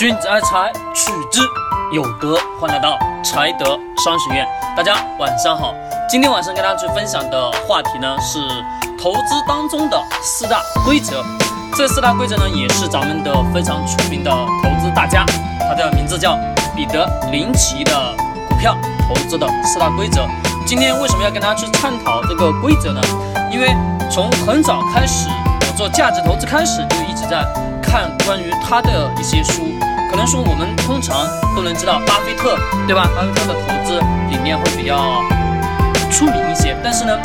[0.00, 1.42] 君子爱财，取之
[1.92, 2.34] 有德。
[2.58, 5.74] 欢迎来到财德商学院，大家晚上好。
[6.08, 8.38] 今天晚上跟大家去分享的话题呢是
[8.98, 11.22] 投资当中的四大规则。
[11.76, 14.30] 这四大规则呢也是咱们的非常出名的
[14.62, 15.26] 投资大家，
[15.68, 16.34] 他的名字叫
[16.74, 17.92] 彼得林奇的
[18.48, 18.74] 股票
[19.06, 20.26] 投资的四大规则。
[20.64, 23.02] 今天为什么要跟大家去探讨这个规则呢？
[23.52, 23.76] 因为
[24.10, 25.28] 从很早开始，
[25.60, 27.44] 我做价值投资开始就一直在
[27.82, 29.64] 看关于他的一些书。
[30.10, 31.24] 可能说我们通常
[31.54, 33.08] 都能知道巴菲特，对吧？
[33.14, 35.22] 巴菲特的投资理念会比较
[36.10, 36.76] 出名一些。
[36.82, 37.16] 但是呢，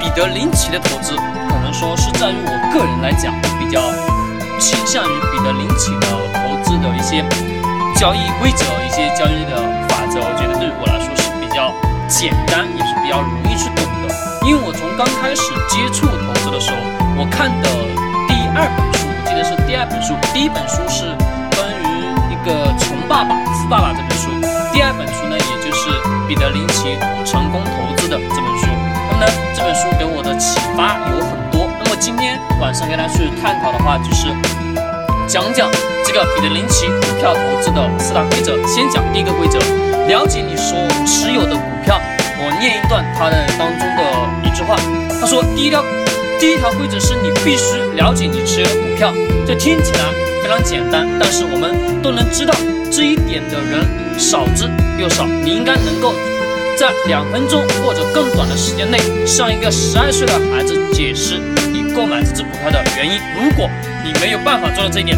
[0.00, 1.14] 彼得林奇的投资，
[1.48, 3.80] 可能说是在于我个人来讲，比较
[4.58, 7.22] 倾向于彼得林奇的投资的一些
[7.94, 9.56] 交易规则、一些交易的
[9.88, 10.18] 法则。
[10.18, 11.72] 我觉得对于我来说是比较
[12.08, 14.12] 简单，也是比较容易去懂的。
[14.44, 16.76] 因为我从刚开始接触投资的时候，
[17.16, 17.70] 我看的
[18.26, 21.11] 第二本书，我记得是第二本书，第一本书是。
[23.72, 24.28] 爸爸富爸爸这本书，
[24.70, 25.88] 第二本书呢，也就是
[26.28, 26.92] 彼得林奇
[27.24, 28.68] 成功投资的这本书。
[29.08, 31.72] 那么呢，这本书给我的启发有很多。
[31.80, 34.28] 那么今天晚上跟大家去探讨的话，就是
[35.26, 35.72] 讲讲
[36.04, 38.60] 这个彼得林奇股票投资的四大规则。
[38.68, 39.56] 先讲第一个规则，
[40.04, 40.76] 了解你所
[41.08, 41.96] 持有的股票。
[42.44, 44.04] 我念一段他的当中的
[44.44, 44.76] 一句话，
[45.18, 45.82] 他说：第一条，
[46.38, 49.14] 第一条规则是你必须了解你持有的股票。
[49.48, 50.12] 这听起来。
[50.42, 52.52] 非常简单，但是我们都能知道
[52.92, 53.82] 这一点的人
[54.18, 55.26] 少之又少。
[55.26, 56.12] 你应该能够
[56.76, 61.40] 在两分钟或者更短的时间内，向一个十二岁的孩子解释
[61.72, 63.18] 你购买这只股票的原因。
[63.34, 63.70] 如果
[64.04, 65.16] 你没有办法做到这一点，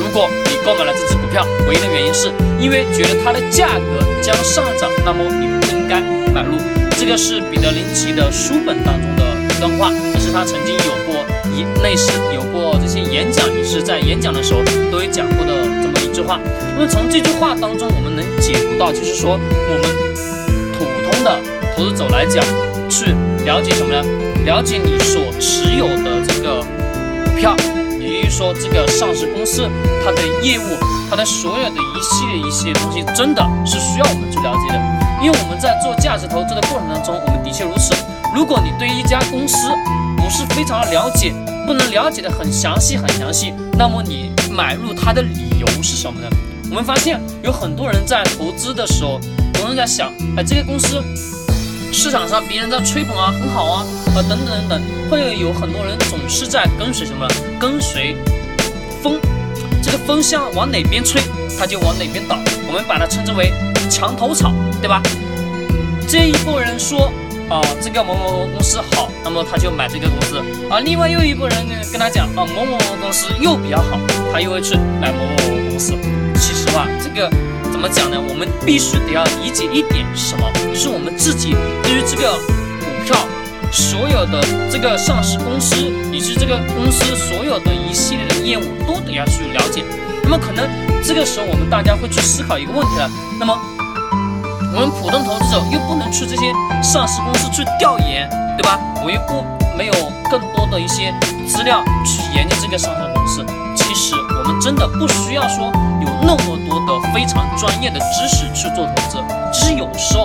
[0.00, 6.00] 如果你购买了这只股票，唯一的原因是因为觉得它的价格将上涨，那么你不应该
[6.32, 6.56] 买入。
[6.96, 9.22] 这个是彼得林奇的书本当中的
[9.54, 11.66] 一段话，也是他曾经有过一。
[11.84, 15.52] 类似有过这些演讲，也是在演讲的时候都有讲过的
[16.14, 16.38] 句话。
[16.76, 19.84] 那么从这句话当中，我们能解读到，就是说我们
[20.78, 21.38] 普通的
[21.76, 22.44] 投资者来讲，
[22.88, 23.14] 去
[23.44, 24.00] 了解什么呢？
[24.44, 26.60] 了解你所持有的这个
[27.24, 27.56] 股票，
[27.98, 29.68] 也就是说这个上市公司
[30.04, 30.76] 它的业务，
[31.10, 34.78] 它的所有的一系列一系列东西，真的是需要我们去了解的。
[35.22, 37.94] 因为我们在做价值投资的过程当中，我们的确如此。
[38.34, 39.68] 如果你对一家公司，
[40.18, 41.32] 不是非常了解，
[41.66, 46.28] 不能了解的很详细很详细，那么你买入它的理由是什么呢？
[46.70, 49.20] 我们发现有很多人在投资的时候，
[49.54, 51.02] 总是在想，哎，这个公司
[51.92, 57.26] 市场上别人在吹捧啊，很好啊，啊等等等等，会有很多人总是在跟随什么？
[57.58, 58.16] 跟随
[59.02, 59.18] 风，
[59.82, 61.20] 这个风向往哪边吹，
[61.58, 62.38] 它就往哪边倒。
[62.68, 63.52] 我们把它称之为
[63.90, 65.02] 墙头草，对吧？
[66.08, 67.12] 这一波人说。
[67.48, 70.38] 啊，这个某某某公司好，那么他就买这个公司
[70.70, 70.80] 啊。
[70.80, 71.58] 另外又一波人
[71.92, 73.98] 跟他讲啊，某某某公司又比较好，
[74.32, 75.94] 他又会去买某某某公司。
[76.36, 77.28] 其实话，这个
[77.70, 78.18] 怎么讲呢？
[78.18, 80.50] 我们必须得要理解一点是什么？
[80.74, 82.32] 是我们自己对于这个
[82.80, 83.16] 股票
[83.70, 85.76] 所有的这个上市公司
[86.12, 89.84] 以及这个公司所有的一系列的业务都得要去了解。
[90.22, 90.66] 那么可能
[91.02, 93.73] 这个时候我们大家会去思考一个问题了，那么。
[94.74, 96.52] 我们普通投资者又不能去这些
[96.82, 98.76] 上市公司去调研，对吧？
[99.04, 99.46] 我又不
[99.78, 99.92] 没有
[100.28, 101.14] 更多的一些
[101.46, 103.46] 资料去研究这个上市公司。
[103.76, 105.70] 其实我们真的不需要说
[106.02, 110.24] 有那么多的非常专业的知识去做投资，其实有时候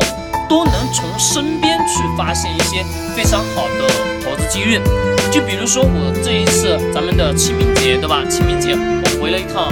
[0.49, 2.83] 都能从身边去发现一些
[3.15, 3.85] 非常好的
[4.25, 4.81] 投资机遇。
[5.29, 8.23] 就比如说我这一次咱们的清明节，对吧？
[8.27, 9.69] 清明节我回了一趟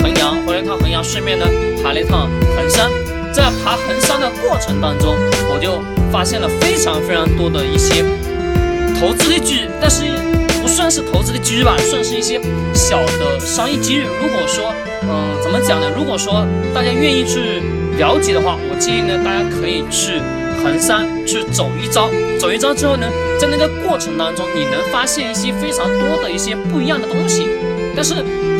[0.00, 1.44] 衡阳，回了一趟衡阳，顺便呢
[1.82, 2.88] 爬了一趟衡山。
[3.32, 5.14] 在爬衡山的过程当中，
[5.52, 8.04] 我就发现了非常非常多的一些
[8.98, 10.04] 投资的机遇，但是
[10.60, 12.40] 不算是投资的机遇吧，算是一些
[12.74, 14.02] 小的商业机遇。
[14.02, 15.86] 如果说，嗯，怎么讲呢？
[15.96, 17.62] 如果说大家愿意去
[17.98, 20.20] 了解的话，我建议呢，大家可以去
[20.62, 22.10] 衡山去走一遭。
[22.38, 23.06] 走一遭之后呢，
[23.38, 27.48] 在那个过程当中，你能发现一些非常多的一些不一样的东西。
[27.94, 28.14] 但是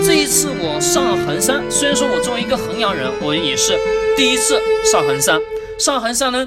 [0.04, 3.78] 这一次我上衡山，虽然说我作为一个衡阳人，我也是。
[4.16, 5.40] 第一次上衡山，
[5.78, 6.46] 上衡山呢，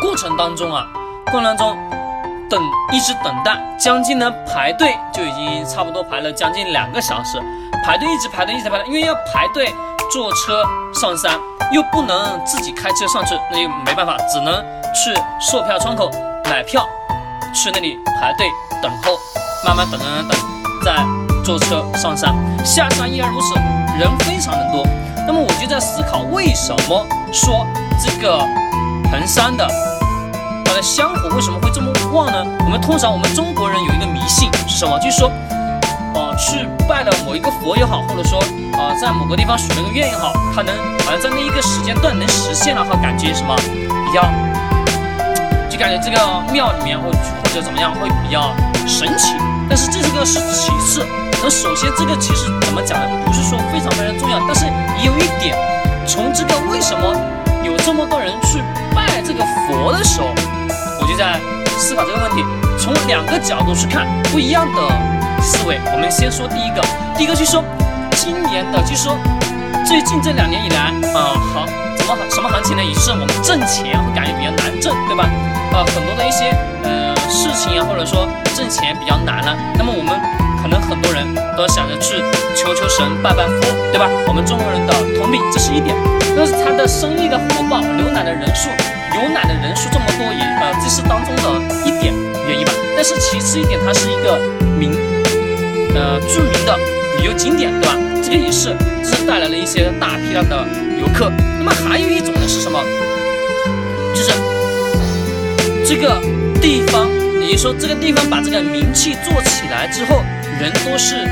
[0.00, 0.86] 过程当中啊，
[1.26, 1.76] 过程当中
[2.50, 2.62] 等
[2.92, 7.38] 一直等待，将近呢排队就已经差不多排了将近两个小时，
[7.84, 9.72] 排队一直排队一直排队，因为要排队
[10.12, 10.62] 坐车
[10.92, 11.40] 上山，
[11.72, 14.62] 又不能自己开车上去，那就没办法，只能
[14.92, 16.10] 去售票窗口
[16.44, 16.86] 买票，
[17.54, 18.46] 去那里排队
[18.82, 19.18] 等候，
[19.64, 20.38] 慢慢等等等等，
[20.84, 23.54] 在坐车上山，下山依然如此，
[23.98, 24.82] 人非常的多。
[25.26, 27.66] 那么我就在思考，为什么说
[28.02, 28.38] 这个
[29.12, 29.68] 衡山的
[30.64, 32.42] 它的香火为什么会这么旺呢？
[32.64, 34.98] 我们通常我们中国人有一个迷信是什么？
[34.98, 35.30] 就是说，
[36.14, 38.40] 呃，去拜了某一个佛也好，或者说
[38.78, 40.74] 啊在某个地方许了个愿也好，他能
[41.04, 44.22] 好像在那一个时间段能实现了，他感觉什么比较，
[45.68, 46.18] 就感觉这个
[46.50, 48.50] 庙里面或或者怎么样会比较
[48.86, 49.34] 神奇。
[49.66, 51.06] 但是这是个是其次，
[51.44, 53.06] 那首先这个其实怎么讲呢？
[53.26, 54.64] 不是说非常非常重要，但是
[55.04, 55.54] 有一点，
[56.06, 57.14] 从这个为什么
[57.62, 58.62] 有这么多人去
[58.94, 60.28] 拜这个佛的时候，
[60.98, 61.38] 我就在
[61.76, 62.42] 思考这个问题。
[62.78, 64.88] 从两个角度去看不一样的
[65.42, 65.78] 思维。
[65.92, 66.82] 我们先说第一个，
[67.14, 67.62] 第一个就是说，
[68.16, 69.14] 今年的就是说，
[69.84, 71.66] 最近这两年以来，啊，好，
[71.98, 72.82] 怎么什么行情呢？
[72.82, 75.28] 也是我们挣钱会感觉比较难挣，对吧？
[75.76, 79.56] 啊，很多的一些呃事情啊，或者说挣钱比较难了。
[79.76, 80.14] 那么我们
[80.62, 81.26] 可能很多人
[81.56, 82.16] 都想着去
[82.54, 83.60] 求求神、拜拜佛，
[83.92, 84.08] 对吧？
[84.26, 85.94] 我们中国人的通病，这是一点。
[86.36, 88.68] 但是它的生意的火爆，牛奶的人数，
[89.12, 92.12] 牛奶的人数这么多，也呃，这是当中的一点。
[92.46, 94.38] 原因吧，但是其次一点，它是一个
[94.78, 94.92] 名，
[95.94, 96.76] 呃，著名的
[97.18, 97.96] 旅游景点，对吧？
[98.22, 100.66] 这个也是，是带来了一些大批量的
[101.00, 101.30] 游客。
[101.58, 102.78] 那么还有一种呢是什么？
[104.14, 104.32] 就是
[105.86, 106.20] 这个
[106.60, 107.08] 地方，
[107.46, 110.22] 也就是说这个地方把这个名气做起来之后，
[110.60, 111.28] 人都是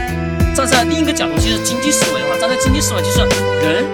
[0.54, 3.18] 站在另一个角度，其实经济思维的话，站在经济思维就是
[3.64, 3.84] 人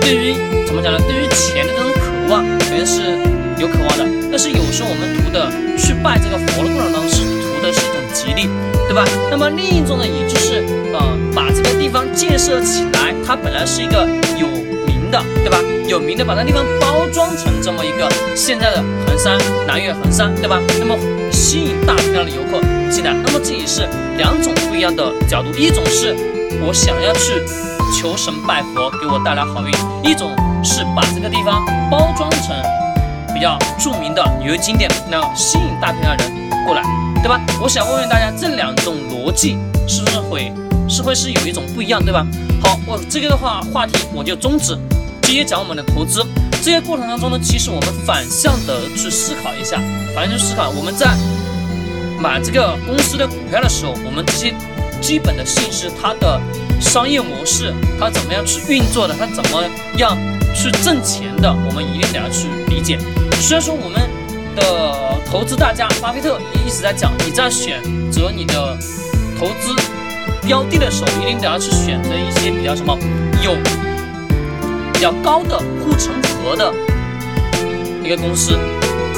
[0.00, 0.34] 对于
[0.66, 0.98] 怎么讲呢？
[1.08, 3.18] 对于钱的这种渴望，肯定是。
[3.56, 5.48] 有渴望的，但是有时候我们图的
[5.78, 8.50] 去拜这个佛的过程当中，是图的是一种吉利，
[8.88, 9.06] 对吧？
[9.30, 10.58] 那么另一种呢，也就是
[10.92, 14.04] 呃，把这个地方建设起来，它本来是一个
[14.36, 14.48] 有
[15.42, 15.58] 对吧？
[15.86, 18.76] 有名的，把那地方包装成这么一个现在的
[19.06, 20.58] 衡山南岳衡山，对吧？
[20.78, 20.96] 那么
[21.30, 26.14] 吸引大批量的游客进来，那么这也是两种不一样的角度，一种是
[26.62, 27.42] 我想要去
[27.92, 29.72] 求神拜佛，给我带来好运；
[30.02, 32.56] 一种是把这个地方包装成。
[33.34, 36.32] 比较著名的旅游景点，那吸引大批量人
[36.64, 36.84] 过来，
[37.20, 37.40] 对吧？
[37.60, 39.58] 我想问问大家，这两种逻辑
[39.88, 40.52] 是不是会
[40.88, 42.24] 是会是有一种不一样，对吧？
[42.62, 44.78] 好，我这个的话话题我就终止，
[45.24, 46.24] 直接讲我们的投资。
[46.62, 49.82] 这些过程当中呢，其实我们反向的去思考一下，
[50.14, 51.16] 反向去思考，我们在
[52.20, 54.54] 买这个公司的股票的时候，我们这些
[55.00, 56.40] 基本的信息，它的
[56.80, 59.62] 商业模式，它怎么样去运作的，它怎么
[59.98, 60.16] 样？
[60.54, 62.96] 去挣钱的，我们一定得要去理解。
[63.40, 64.00] 虽然说我们
[64.54, 68.78] 的投资大家巴菲特也一直在讲，你在选择你的
[69.36, 69.74] 投资
[70.46, 72.96] 标的的时候，一定得要去选择一些比较什么
[73.42, 73.56] 有
[75.04, 76.72] 比较高的护城河的
[78.02, 78.58] 一个公司，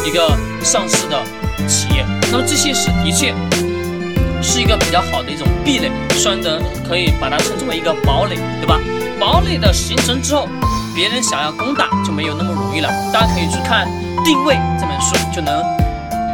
[0.05, 1.23] 一个上市的
[1.69, 2.05] 企业。
[2.33, 3.33] 那么这些是的确
[4.43, 8.81] 是一个比较好的一种壁垒，算的可以把它称之为一个堡垒，对吧？
[9.21, 10.49] 堡垒的形成之后。
[10.93, 12.89] 别人想要攻打就没有那么容易了。
[13.13, 13.87] 大家可以去看
[14.25, 15.63] 《定位》这本书，就能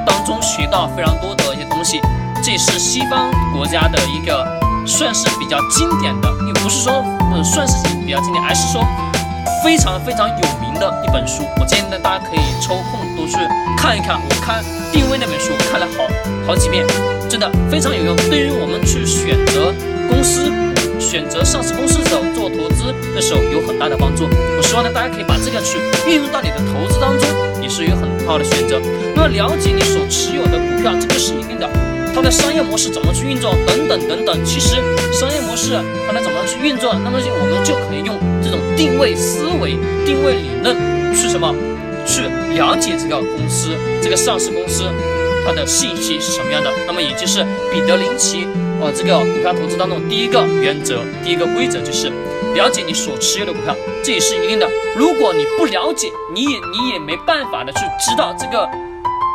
[0.07, 2.01] 当中学到非常多的一些东西。
[2.43, 4.47] 这也是西方国家的一个
[4.87, 7.75] 算是比较经典的，也不是说呃算是
[8.07, 8.83] 比较经典，而是说
[9.63, 11.45] 非常非常有名的一本书。
[11.61, 13.37] 我建议呢，大家可以抽空多去
[13.79, 14.21] 看一看。
[14.21, 14.63] 我看
[14.93, 16.09] 《定位》那本书，看了好
[16.47, 16.85] 好几遍，
[17.29, 18.17] 真的非常有用。
[18.29, 19.73] 对于我们去选择
[20.09, 20.51] 公司。
[21.01, 24.25] 选择上市公司的时候做投资的时候有很大的帮助。
[24.57, 25.77] 我希望呢，大家可以把这个去
[26.09, 27.29] 运用到你的投资当中，
[27.61, 28.81] 也是一个很好的选择。
[29.15, 31.69] 那么了解你所持有的股票，这个是一定的。
[32.15, 34.45] 它的商业模式怎么去运作，等等等等。
[34.45, 34.77] 其实
[35.13, 35.73] 商业模式
[36.07, 40.77] 它能怎么样去运作，那么我们就可以用这种定位思维、定位理论
[41.15, 41.55] 去什么，
[42.07, 42.23] 去
[42.57, 44.85] 了解这个公司、这个上市公司
[45.45, 46.71] 它的信息是什么样的。
[46.87, 48.47] 那么也就是彼得林奇。
[48.83, 52.11] 啊，这个股票投资当中，第一个原则，第一个规则就是
[52.57, 54.69] 了解你所持有的股票，这也是一定的。
[54.97, 58.69] 如果你不了解，你也你也没办法的去知道这个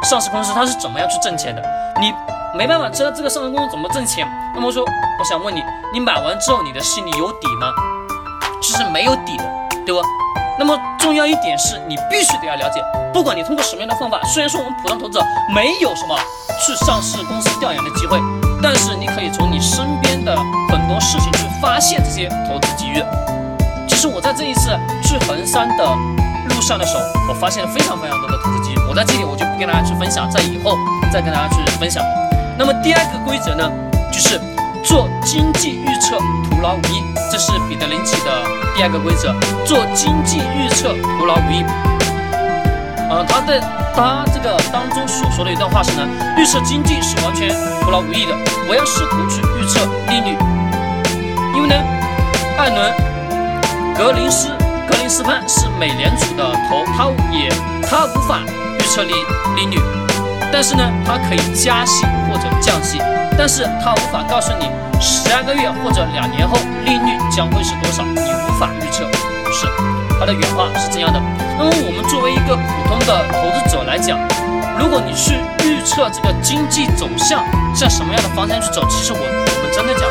[0.04, 1.64] 上市公司它是怎么样去挣钱的，
[2.02, 2.12] 你
[2.58, 4.28] 没办法知道这个上市公司怎么挣钱。
[4.56, 7.72] 那么说，我想问你，你买完之后，你的心里有底吗？
[8.60, 9.44] 其实没有底的，
[9.86, 10.02] 对不？
[10.58, 12.82] 那么重要一点是你必须得要了解，
[13.14, 16.18] 不管你通过什么样的方法，虽然说我们普通投资者没有什么
[16.66, 18.20] 去上市公司调研的机会。
[18.60, 20.36] 但是你可以从你身边的
[20.70, 23.04] 很多事情去发现这些投资机遇。
[23.88, 24.72] 其实我在这一次
[25.04, 25.86] 去衡山的
[26.50, 28.80] 路上的时候，我发现了非常非常多的投资机遇。
[28.90, 30.76] 我在这里我就不跟大家去分享，在以后
[31.14, 32.04] 再跟大家去分享。
[32.58, 33.70] 那么第二个规则呢，
[34.12, 34.40] 就是
[34.84, 36.18] 做经济预测
[36.50, 37.04] 徒劳无益。
[37.32, 38.32] 这是彼得林奇的
[38.76, 39.32] 第二个规则，
[39.64, 41.64] 做经济预测徒劳无益。
[43.10, 43.60] 呃，他在
[43.96, 47.48] 他这个当中所说的一段话是呢，预测经济是完全
[47.82, 48.34] 徒劳无益的。
[48.68, 50.36] 我要试图去预测利率，
[51.56, 51.76] 因为呢，
[52.58, 54.50] 艾伦格林斯
[54.88, 57.50] 格林斯潘是美联储的头，他也
[57.84, 58.40] 他无法
[58.80, 59.14] 预测利
[59.56, 59.80] 利率。
[60.52, 63.00] 但是呢，它可以加息或者降息，
[63.38, 69.04] 但是它无法告诉你十二个月或者两年后利率将会是多少，你无法预测。
[69.52, 69.68] 是，
[70.20, 71.22] 它的原话是这样的。
[71.58, 74.20] 那么我们作为一个普通的投资者来讲，
[74.78, 80.10] 如果你去预测这个经济走向向什么样的方向去走，其实我我们真的讲，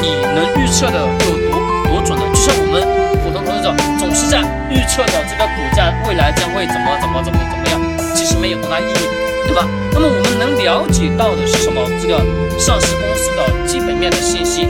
[0.00, 1.58] 你能预测的有多
[1.90, 2.24] 多准呢？
[2.32, 2.78] 就像我们
[3.24, 4.40] 普通投资者总是在
[4.70, 7.80] 预测的这个股价未来将会怎么怎么怎么怎么样，
[8.14, 9.04] 其实没有多大意义，
[9.46, 9.68] 对吧？
[9.92, 11.82] 那么我们能了解到的是什么？
[12.00, 12.18] 这个
[12.58, 14.66] 上市公司的基本面的信息，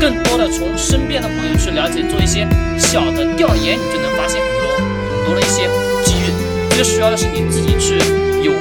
[0.00, 2.46] 更多的从身边的朋友去了解，做一些
[2.78, 5.68] 小的调研，你就能发现很多很多的一些
[6.04, 6.30] 机遇。
[6.70, 7.96] 这个需要的是你自己去
[8.42, 8.52] 有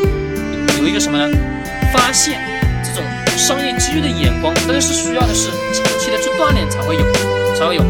[0.81, 1.37] 有一个什么呢？
[1.91, 2.39] 发现
[2.83, 3.03] 这种
[3.37, 7.01] 商业机遇的眼光，但是需要的是长期的去锻炼才会有，
[7.55, 7.83] 才会有。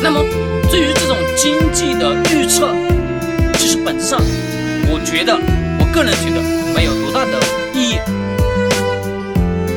[0.00, 0.20] 那么
[0.70, 2.74] 对于这种经济的预测，
[3.58, 4.20] 其实本质上，
[4.90, 5.38] 我觉得，
[5.98, 6.40] 个人觉得
[6.72, 7.32] 没有多大的
[7.74, 7.98] 意义。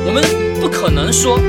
[0.06, 0.24] 我们
[0.62, 1.40] 不可能说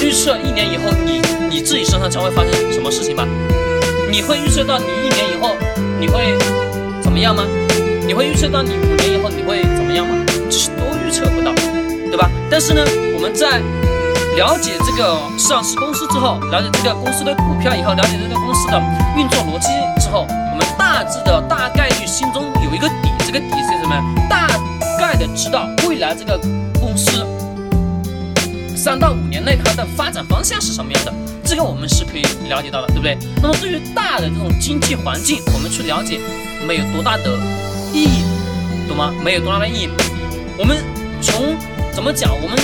[0.00, 3.26] 预测一年以后你你自己身上将会发生什么事情吧？
[4.08, 5.56] 你会预测到你一年以后
[5.98, 6.38] 你会
[7.02, 7.42] 怎么样吗？
[8.06, 10.14] 你会预测到你五年以后你会怎么样吗？
[10.48, 11.52] 其实都预测不到，
[12.10, 12.30] 对吧？
[12.48, 12.84] 但是呢，
[13.16, 13.58] 我们在
[14.36, 18.80] 了解这个上市公司之后，了解这个公司的股票以后，了解这个公司的
[19.16, 19.68] 运作逻辑
[20.00, 24.00] 之后，我们大致的大概率心中有一个底，个底是什么？
[24.30, 24.46] 大
[24.96, 26.38] 概的知道未来这个
[26.80, 27.26] 公司
[28.76, 31.12] 三到五年内它的发展方向是什么样的，
[31.44, 33.18] 这个我们是可以了解到的，对不对？
[33.42, 36.20] 那么对于大的这种经济环境，我们去了解
[36.64, 37.36] 没有多大的
[37.92, 38.22] 意义，
[38.86, 39.12] 懂吗？
[39.24, 39.88] 没有多大的意义。
[40.56, 40.76] 我们
[41.20, 41.56] 从
[41.92, 42.30] 怎么讲？
[42.40, 42.56] 我们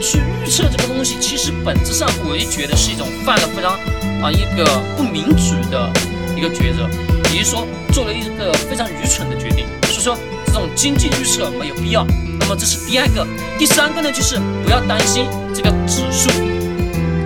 [0.00, 3.78] 去预测这个东西，其实本质上我也觉得是一种犯了非常
[4.20, 4.64] 啊一个
[4.96, 5.92] 不民主的
[6.36, 6.88] 一个抉择，
[7.36, 9.66] 比如说做了一个非常愚蠢的决定。
[9.82, 10.16] 所以说
[10.46, 12.02] 这种经济预测没有必要。
[12.40, 13.26] 那么这是第二个，
[13.58, 16.30] 第三个呢，就是不要担心这个指数，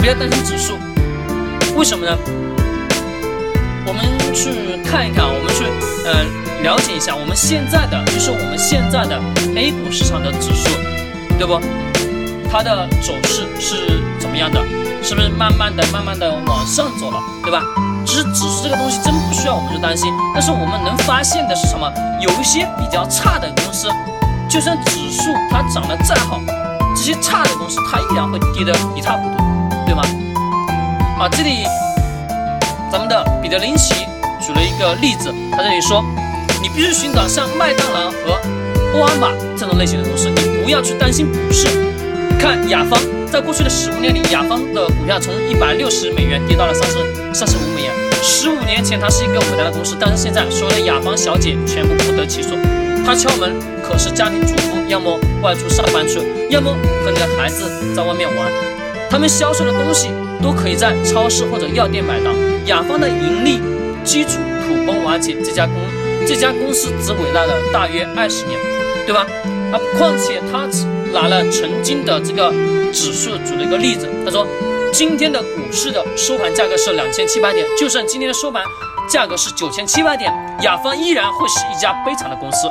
[0.01, 0.75] 不要担心指数，
[1.77, 2.19] 为什么呢？
[3.87, 4.03] 我们
[4.35, 5.63] 去看一看，我们去
[6.05, 6.25] 呃
[6.65, 9.15] 了解一下我们现在的，就是我们现在的
[9.55, 10.71] A 股市场的指数，
[11.39, 11.61] 对不？
[12.51, 14.61] 它的走势是怎么样的？
[15.05, 17.63] 是不是慢慢的、慢慢的往上走了，对吧？
[18.11, 21.89] 其实指数这个东西真不需要我们去担心，但是我们能发现的是什么？
[22.21, 23.87] 有一些比较差的公司，
[24.49, 26.41] 就算指数它涨得再好，
[26.97, 29.45] 这些差的公司它依然会跌得一塌糊涂，
[29.87, 30.03] 对吗？
[31.21, 31.63] 啊，这里。
[32.91, 33.95] 咱们的彼得林奇
[34.41, 36.05] 举了一个例子，他这里说，
[36.61, 38.37] 你必须寻找像麦当劳和
[38.99, 41.69] 沃尔玛这种类型的公司，你不要去担心股市。
[42.41, 42.99] 看雅芳，
[43.31, 46.99] 在过去的十五年里，雅芳的股票从一百六十美元跌到了三十
[47.33, 47.93] 三十五美元。
[48.21, 52.59] 十五年前，它是一个伟大的公司，但是现在所有的雅芳小姐全部不得其所。
[53.07, 56.19] 她敲门，可是家庭主妇要么外出上班去，
[56.51, 56.73] 要么
[57.05, 58.53] 和你的孩子在外面玩。
[59.09, 60.09] 他们销售的东西
[60.43, 62.33] 都可以在超市或者药店买到。
[62.67, 63.61] 雅芳的盈利
[64.05, 65.77] 基础土崩瓦解，这家公
[66.27, 68.59] 这家公司只伟大了大约二十年，
[69.07, 69.25] 对吧？
[69.73, 70.67] 啊，况且他
[71.13, 72.51] 拿了曾经的这个
[72.93, 74.47] 指数举了一个例子，他说
[74.93, 78.63] 今天的股市的收盘价格是两千七百点，就算今天的收盘
[79.09, 82.69] 价格是九千七百点，雅芳依然会是一家悲惨的公司，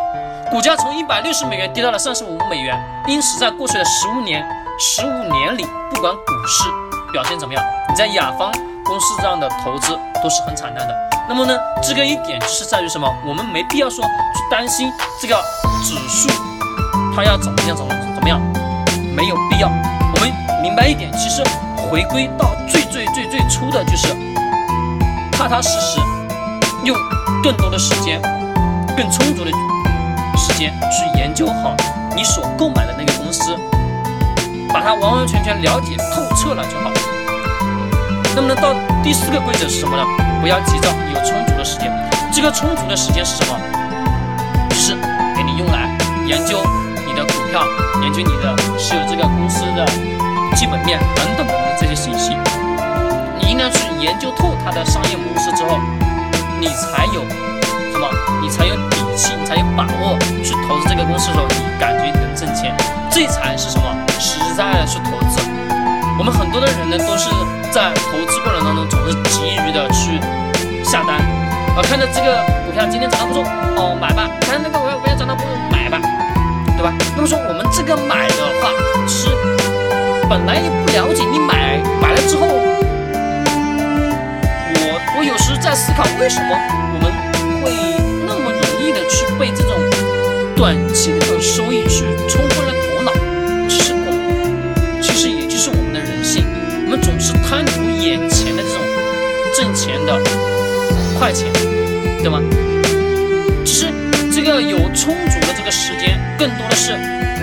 [0.52, 2.78] 股价从一百六十美元跌到了三十五美元。
[3.08, 4.46] 因此，在过去的十五年
[4.78, 6.70] 十五年里，不管股市
[7.12, 8.52] 表现怎么样，你在雅芳。
[8.86, 10.96] 公司这样的投资都是很惨淡的。
[11.28, 13.08] 那么呢，这个一点就是在于什么？
[13.24, 14.92] 我们没必要说去担心
[15.22, 15.40] 这个
[15.84, 16.28] 指数
[17.16, 18.40] 他要怎么样怎么怎么样，
[19.16, 19.68] 没有必要。
[19.68, 21.44] 我们明白一点，其实
[21.90, 24.08] 回归到最最最最初的就是
[25.32, 26.00] 踏踏实实，
[26.86, 26.96] 用
[27.44, 28.22] 更多的时间、
[28.96, 29.52] 更充足的
[30.38, 31.76] 时间去研究好
[32.16, 33.56] 你所购买的那个公司，
[34.72, 36.92] 把它完完全全了解透彻了就好。
[38.36, 38.74] 那么呢，到
[39.04, 40.04] 第四个规则是什么呢？
[40.42, 41.92] 不要急躁，有充足的时间。
[42.32, 43.60] 这个充足的时间是什么？
[44.72, 44.96] 是
[45.36, 46.62] 给你用来研究
[47.50, 47.66] 票，
[48.02, 49.86] 研究你的持有这个公司的
[50.56, 52.38] 基本面等等的这些信息。
[53.40, 55.80] 你应该去研究透它的商业模式之后，
[56.60, 57.22] 你才有
[57.92, 58.08] 什么？
[58.42, 62.74] 你才有底气，你才有把握去投资这个公司的时候，你感觉能挣钱，
[63.10, 63.86] 这才是什么？
[64.20, 65.42] 实实在在的去投资。
[66.18, 67.30] 我们很多的人呢，都是。
[67.72, 70.20] 在投资过程当中，总是急于的去
[70.84, 71.18] 下单，
[71.78, 73.44] 啊，看到这个股票今天涨得不错，
[73.78, 76.02] 哦，买吧；看到那个股票股票涨得不错，买吧，
[76.80, 76.96] 对吧？
[77.14, 78.72] 那么说我们这个买的话，
[79.06, 79.28] 是
[80.30, 82.48] 本来也不了解，你买买了之后，
[84.80, 86.56] 我我有时在思考，为什么
[86.96, 87.12] 我们
[87.62, 87.76] 会
[88.26, 89.76] 那么容易的去被这种
[90.56, 93.12] 短期的这种收益去冲昏了头脑，
[93.68, 94.08] 其实我
[95.02, 96.46] 其实也就是我们的人性，
[96.86, 98.80] 我们总是贪图眼前的这种
[99.54, 100.18] 挣钱的
[101.20, 101.52] 快钱，
[102.24, 102.40] 对吗？
[103.66, 103.92] 其实
[104.32, 106.94] 这个有充足的这个时间，更多的是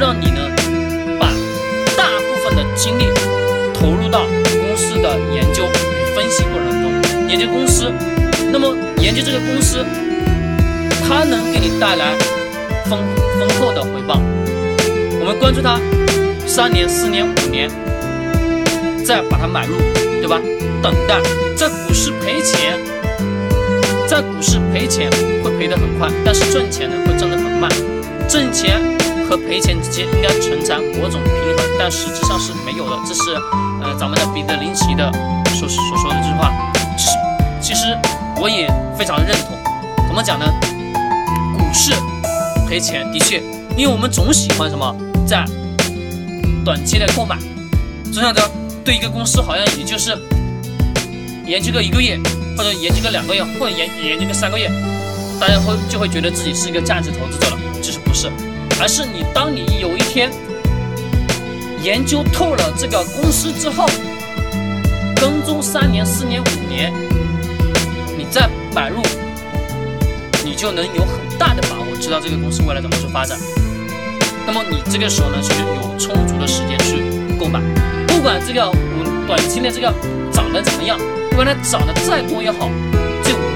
[0.00, 0.41] 让你呢
[1.21, 1.29] 把
[1.97, 3.05] 大部分的精力
[3.75, 4.25] 投入到
[4.59, 7.93] 公司的研究与分析过程中，研究公司，
[8.50, 9.85] 那么研究这个公司，
[11.07, 12.17] 它能给你带来。
[12.88, 13.00] 丰
[13.37, 14.23] 丰厚的回报，
[15.19, 15.76] 我们关注它
[16.47, 17.69] 三年、四年、五年，
[19.05, 19.76] 再把它买入，
[20.21, 20.41] 对吧？
[20.81, 21.21] 等待，
[21.57, 22.79] 在股市赔钱，
[24.07, 25.11] 在股市赔钱
[25.43, 27.69] 会赔得很快，但是赚钱呢会赚得很慢。
[28.28, 28.80] 挣钱
[29.28, 32.97] 和赔钱之间应该存在某种平衡，但实际上是没有的。
[33.06, 33.35] 这是
[33.83, 35.11] 呃咱们的彼得林奇的
[35.59, 36.52] 所所说的这句话，
[36.97, 37.16] 其实
[37.61, 37.99] 其实
[38.40, 38.68] 我也
[38.99, 39.56] 非常认同。
[40.06, 40.47] 怎么讲呢？
[41.56, 41.92] 股市。
[42.68, 43.40] 赔钱的确，
[43.76, 44.92] 因为我们总喜欢什么，
[45.25, 45.45] 在
[46.64, 47.38] 短期的购买，
[48.12, 48.42] 总想着
[48.85, 50.18] 对一个公司好像也就是
[51.47, 52.18] 研究个一个月，
[52.59, 54.68] 或者研究个两个月，或者研研究个三个月，
[55.40, 57.59] 大家会就会觉得自己是一个价值投资者了。
[57.83, 58.31] 其实不是，
[58.81, 60.31] 而是你当你有一天
[61.83, 63.87] 研究透了这个公司之后，
[65.16, 66.93] 跟踪三年、四年、五年，
[68.16, 69.02] 你再买入，
[70.45, 71.26] 你就能有很。
[71.38, 73.38] 大的把握知道这个公司未来怎么去发展，
[74.47, 76.97] 那么你这个时候呢，就有充足的时间去
[77.38, 77.61] 购买，
[78.07, 78.73] 不管这个
[79.26, 79.93] 短期内这个
[80.33, 82.71] 涨得怎么样，不管它涨得再多也好，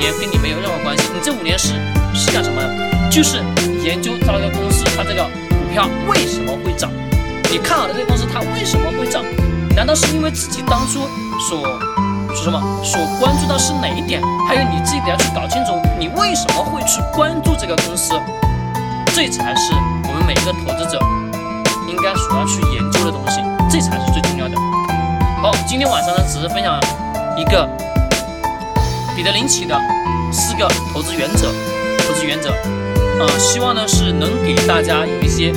[0.00, 1.04] 年跟你没有任何关系。
[1.12, 1.75] 你这五年是
[2.14, 3.11] 是干什么呢？
[3.11, 3.45] 就是
[3.85, 6.90] 研究到一个公司它这个股票为什么会涨，
[7.52, 9.23] 你看好的这个公司它为什么会涨？
[9.76, 11.00] 难道是因为自己当初
[11.49, 11.62] 所？
[12.30, 12.62] 说什么？
[12.85, 14.23] 所关注的是哪一点？
[14.47, 18.14] 还有你自己得要去搞清楚，你为什么会去关注这个公司，
[19.12, 19.73] 这才是
[20.07, 20.97] 我们每一个投资者
[21.88, 24.55] 应该所要去研究的东西，这才是最重要的。
[25.42, 26.79] 好，今天晚上呢，只是分享
[27.37, 27.68] 一个
[29.20, 29.78] 彼得林奇的
[30.33, 31.52] 四个投资原则，
[32.09, 32.54] 投资原则，
[33.20, 35.52] 呃，希望呢是能给大家有一些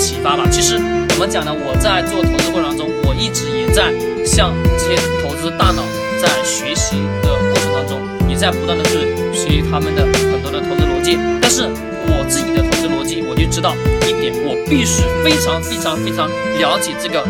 [0.00, 0.44] 启发吧。
[0.50, 1.54] 其实怎么讲呢？
[1.54, 3.94] 我在做投资过程中，我一直也在
[4.26, 5.84] 向这些投资大脑。
[6.20, 8.98] 在学习的过程当中，也在不断的去
[9.32, 11.16] 学习他们的很多的投资逻辑。
[11.40, 11.62] 但是
[12.10, 13.76] 我自己的投资逻辑，我就知道
[14.08, 16.26] 一点，我必须非常非常非常
[16.58, 17.22] 了解这个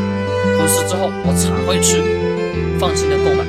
[0.56, 2.00] 公司之后，我才会去
[2.80, 3.44] 放心的购买。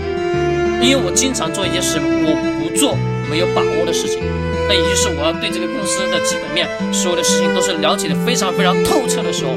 [0.81, 2.95] 因为我经常做一件事，我不做
[3.29, 4.21] 没有把握的事情，
[4.67, 9.53] 那也就是我要对这个公司的基本面，所有的事情都是了解的非常非常透彻的时候，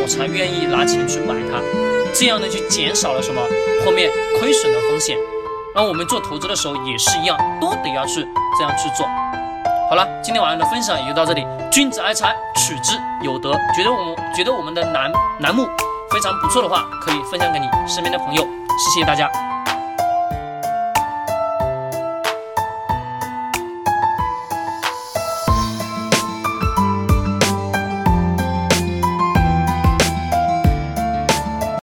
[0.00, 1.58] 我才愿意拿钱去买它。
[2.14, 3.40] 这样呢，就减少了什么
[3.84, 5.16] 后面亏损的风险。
[5.74, 8.26] 那我们做投资的时候也是一样，都得要去
[8.58, 9.06] 这样去做。
[9.88, 11.44] 好了，今天晚上的分享也就到这里。
[11.70, 13.52] 君子爱财，取之有德。
[13.74, 15.10] 觉得我们觉得我们的栏
[15.40, 15.66] 栏目
[16.10, 18.42] 非常不错的话，可以分享给你身边的朋友。
[18.42, 19.51] 谢谢大家。